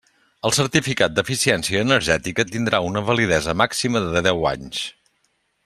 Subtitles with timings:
[0.47, 4.81] El Certificat d'Eficiència Energètica tindrà una validesa màxima de deu anys.